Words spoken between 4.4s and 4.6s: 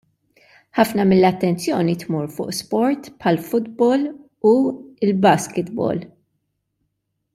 u